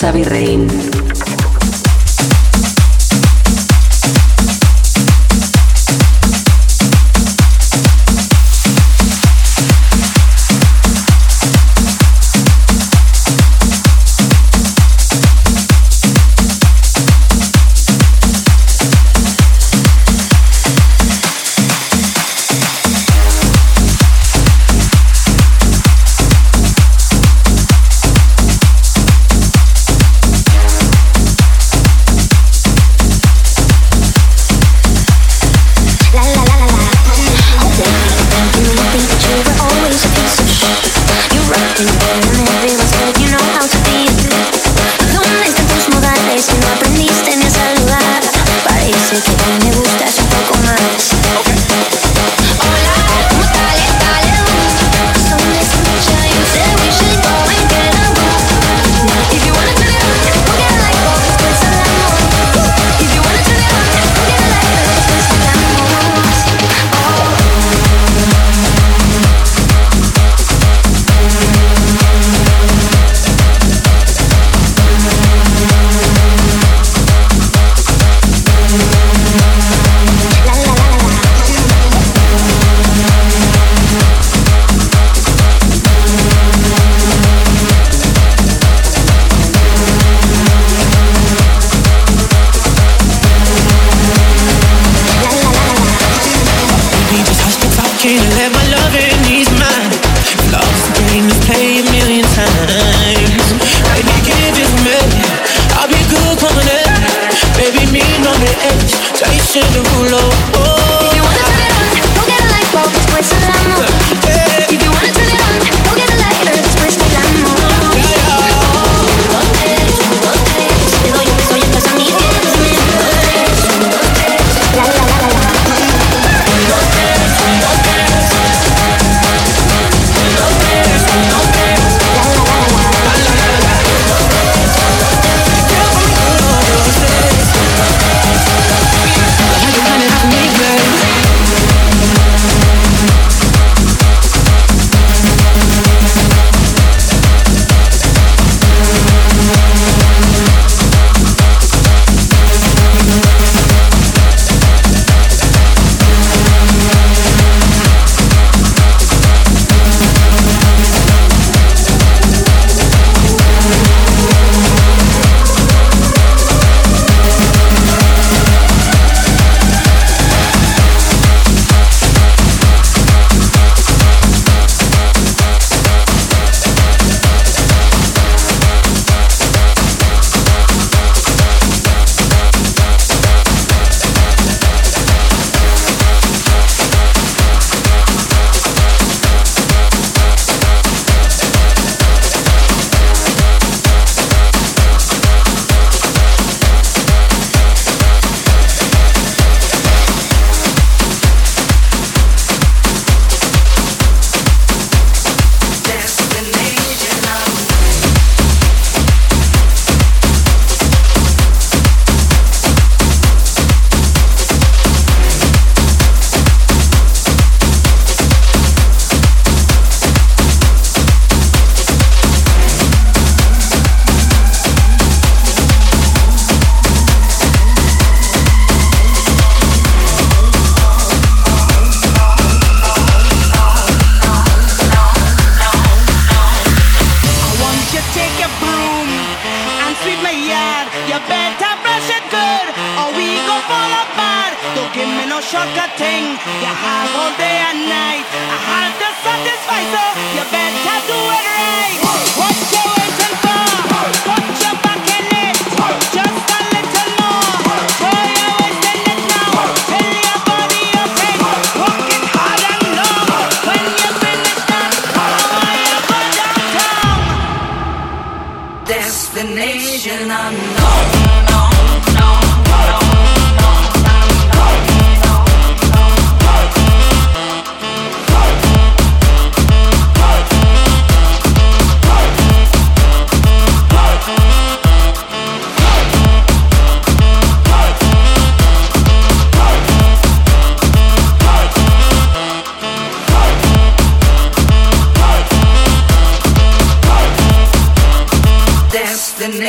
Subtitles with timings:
[0.00, 1.29] Xavi Rein.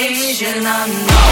[0.02, 1.32] destination unknown.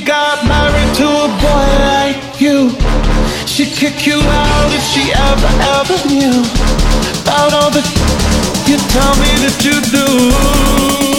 [0.00, 2.70] Got married to a boy like you.
[3.46, 6.40] She'd kick you out if she ever, ever knew
[7.22, 7.82] about all the
[8.66, 11.11] you tell me that you do.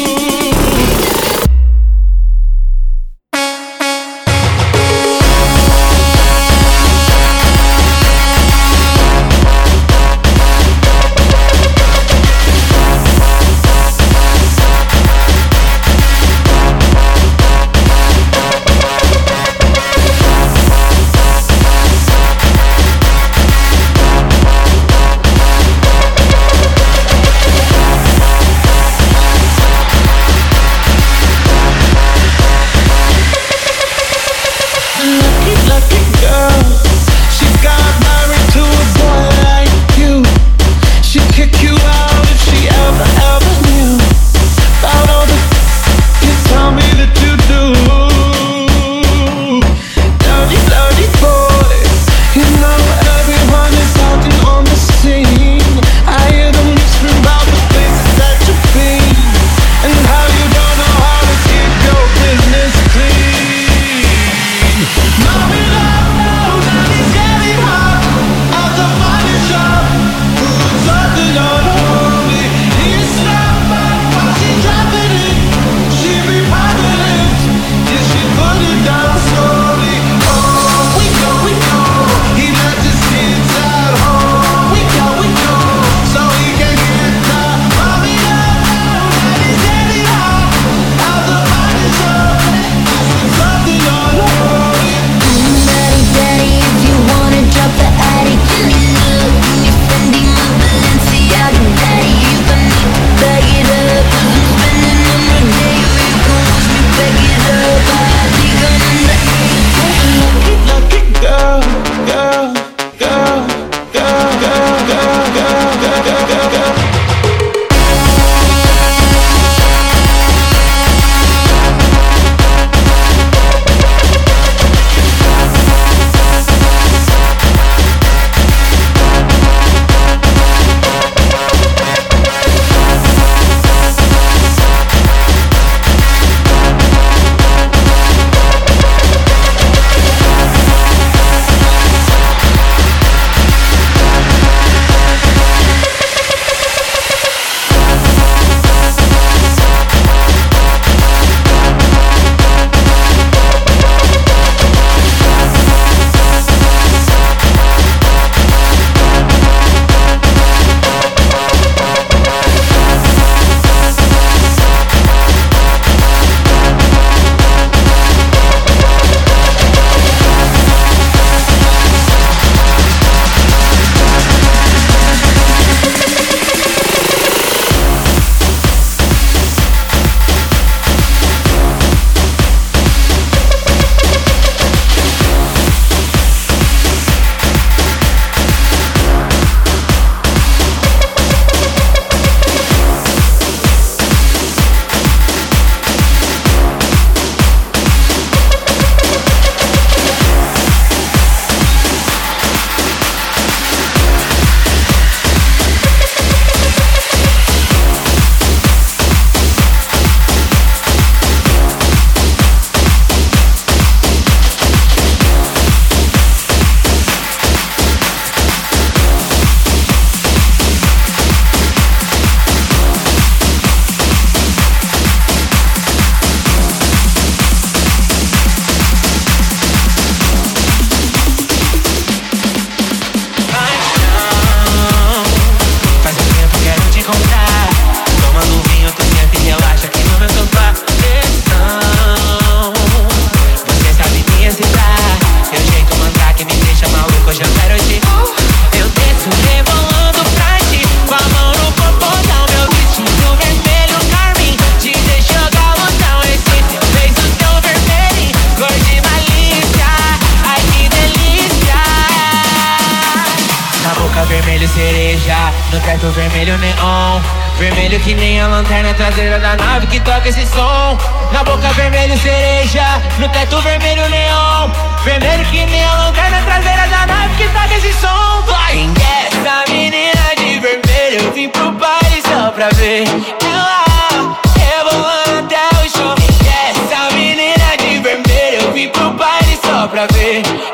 [289.93, 290.72] pra ver.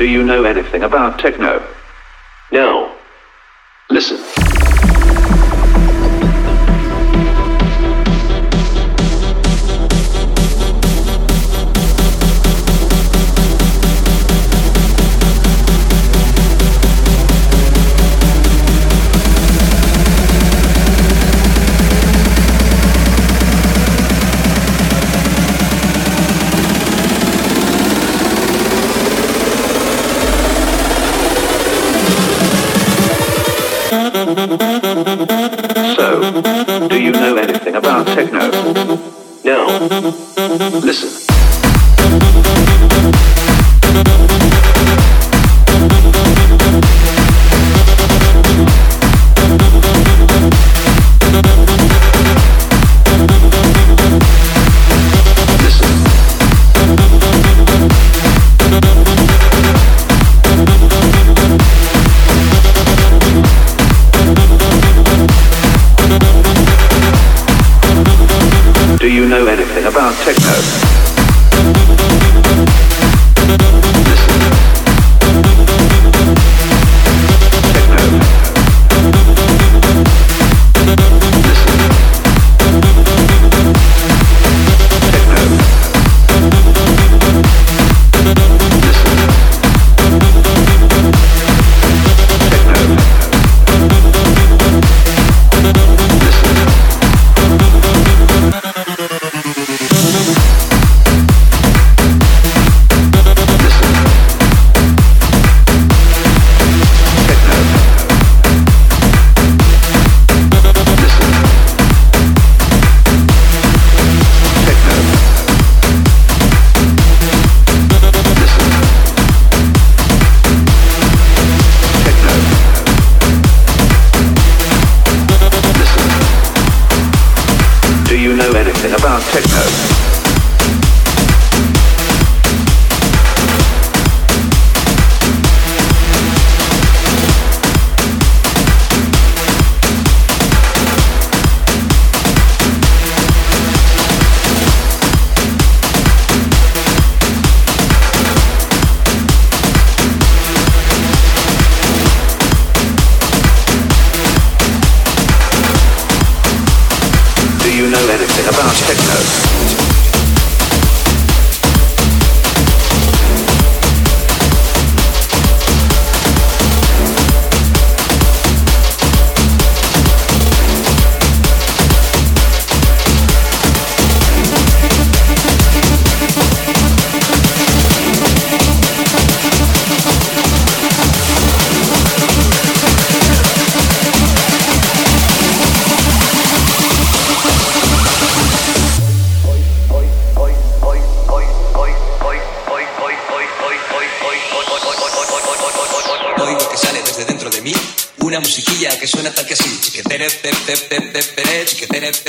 [0.00, 1.62] Do you know anything about techno?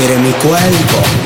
[0.00, 1.19] Quieres mi cuerpo.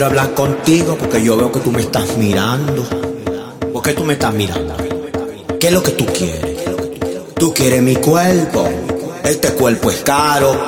[0.00, 2.86] Quiero hablar contigo porque yo veo que tú me estás mirando.
[3.70, 4.74] ¿Por qué tú me estás mirando?
[5.58, 6.56] ¿Qué es lo que tú quieres?
[7.34, 8.66] Tú quieres mi cuerpo.
[9.22, 10.58] Este cuerpo es caro.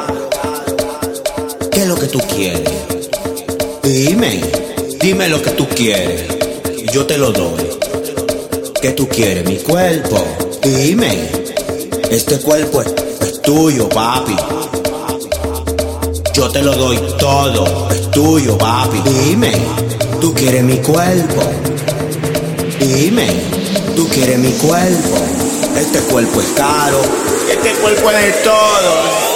[1.71, 2.69] ¿Qué es lo que tú quieres?
[3.83, 4.39] Dime,
[5.01, 6.27] dime lo que tú quieres.
[6.77, 7.71] Y yo te lo doy.
[8.83, 9.47] ¿Qué tú quieres?
[9.47, 10.23] Mi cuerpo.
[10.63, 11.31] Dime.
[12.11, 14.37] Este cuerpo es, es tuyo, papi.
[16.33, 19.03] Yo te lo doy todo, es tuyo, papi.
[19.03, 19.53] Dime,
[20.21, 21.43] tú quieres mi cuerpo.
[22.81, 23.29] Dime,
[23.95, 25.19] tú quieres mi cuerpo.
[25.77, 27.01] Este cuerpo es caro,
[27.51, 29.32] este cuerpo es de todo.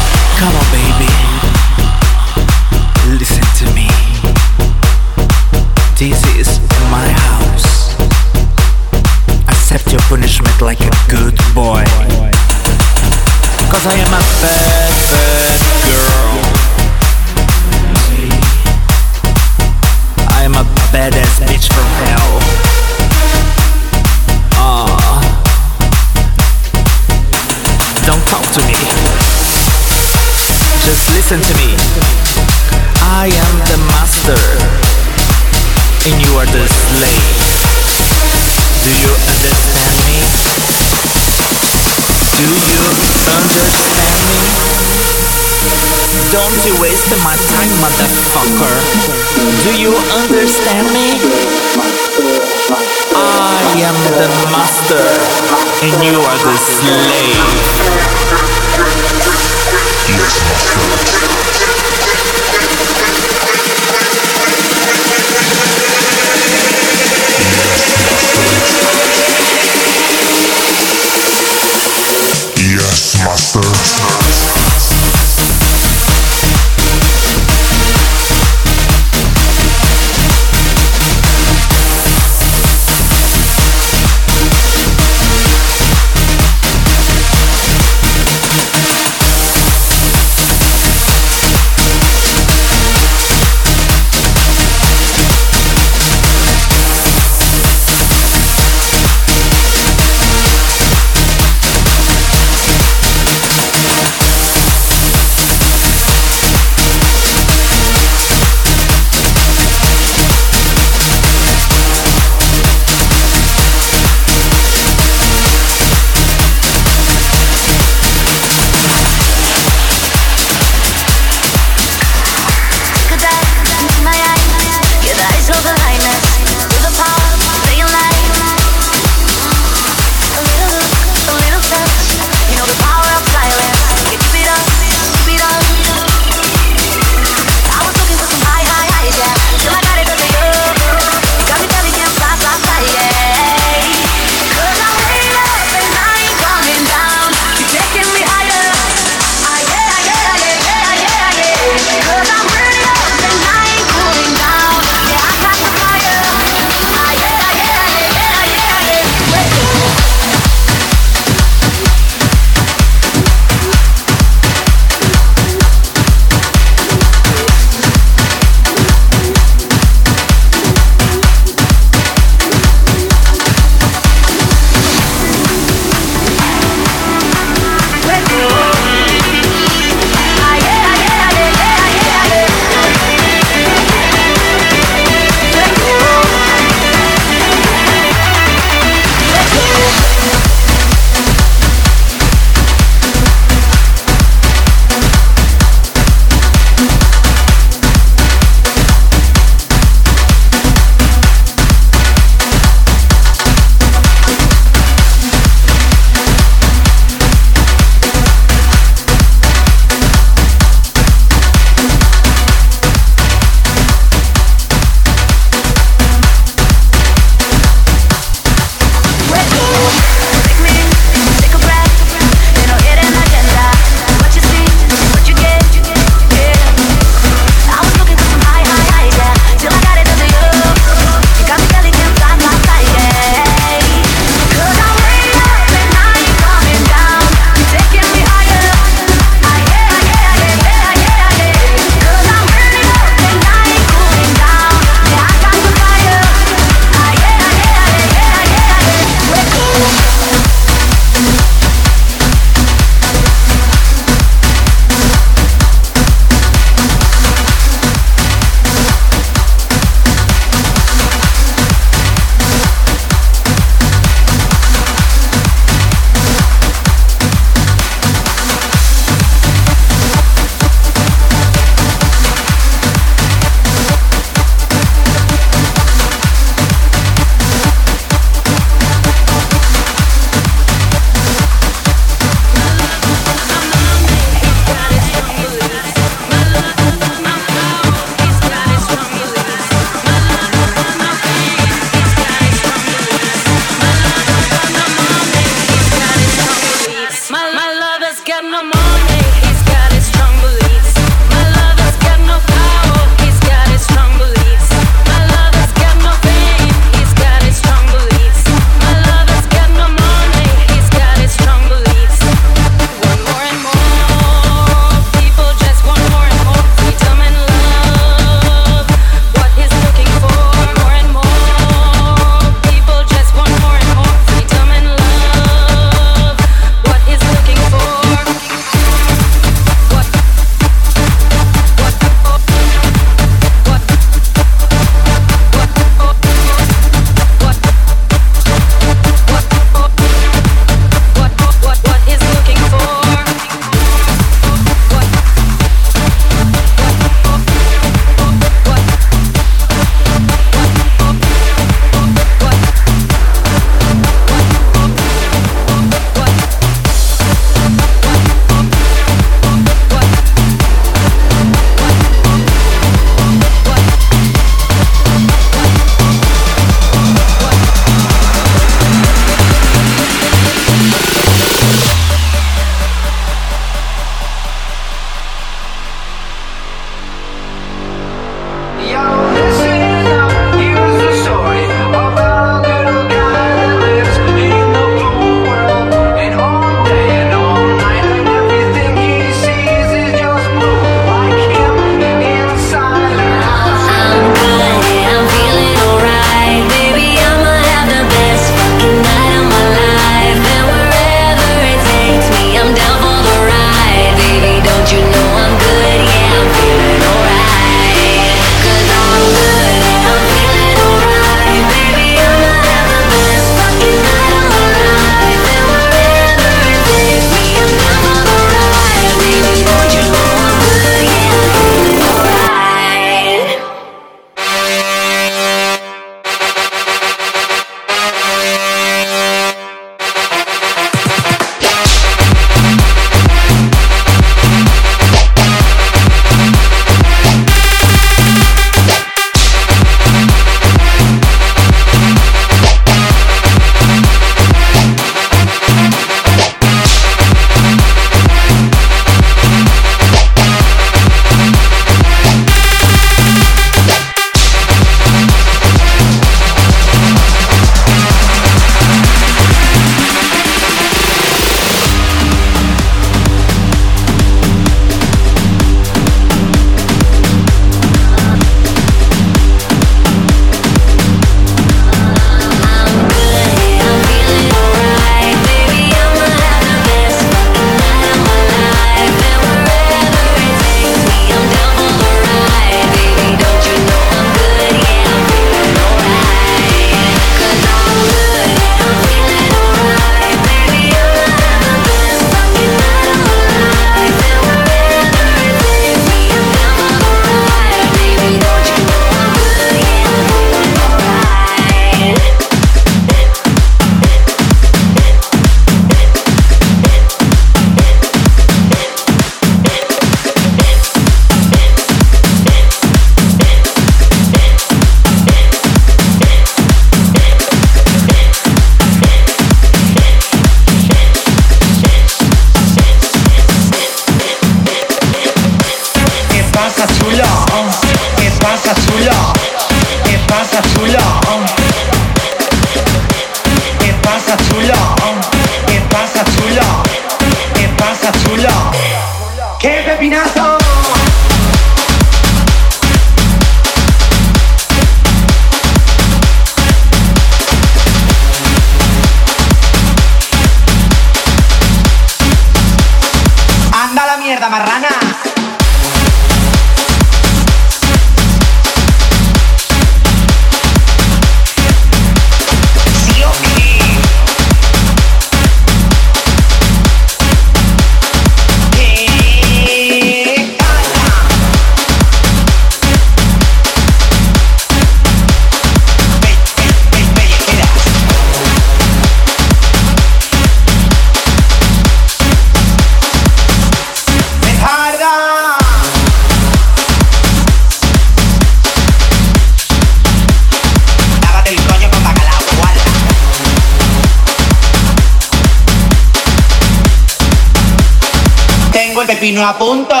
[599.41, 600.00] apunto.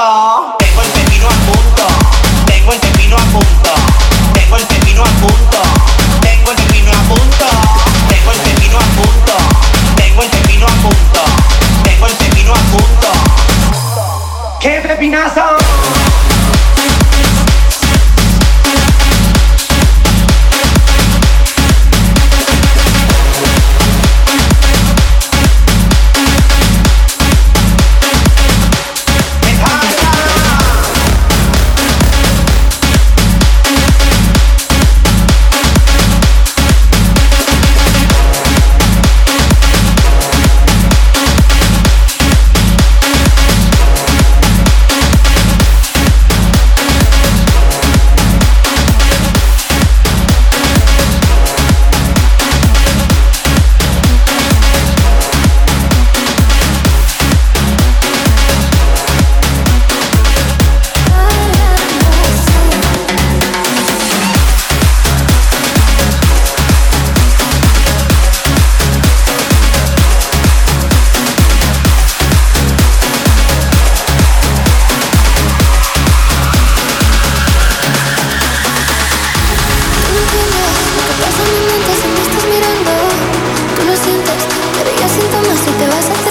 [83.93, 86.30] pero yo siento más si te vas a